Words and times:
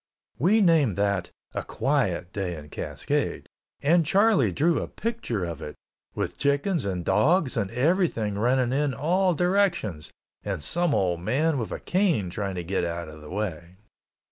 We 0.39 0.61
named 0.61 0.95
that 0.95 1.29
"A 1.53 1.63
quiet 1.63 2.33
day 2.33 2.55
in 2.57 2.69
Cascade," 2.69 3.47
and 3.83 4.03
Charlie 4.03 4.51
drew 4.51 4.81
a 4.81 4.87
picture 4.87 5.45
of 5.45 5.61
it, 5.61 5.75
with 6.15 6.39
chickens 6.39 6.85
and 6.85 7.05
dogs 7.05 7.55
and 7.55 7.69
everything 7.69 8.33
running 8.33 8.73
in 8.73 8.95
all 8.95 9.35
directions 9.35 10.11
and 10.41 10.63
some 10.63 10.95
old 10.95 11.19
man 11.19 11.59
with 11.59 11.71
a 11.71 11.79
cane 11.79 12.31
trying 12.31 12.55
to 12.55 12.63
get 12.63 12.83
out 12.83 13.09
of 13.09 13.21
the 13.21 13.29
way. 13.29 13.77